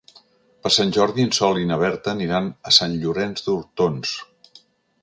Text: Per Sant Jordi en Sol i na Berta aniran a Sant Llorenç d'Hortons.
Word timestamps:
Per 0.61 0.69
Sant 0.75 0.93
Jordi 0.95 1.25
en 1.27 1.35
Sol 1.39 1.59
i 1.65 1.67
na 1.73 1.77
Berta 1.83 2.13
aniran 2.15 2.49
a 2.71 2.75
Sant 2.79 2.97
Llorenç 3.05 3.47
d'Hortons. 3.51 4.19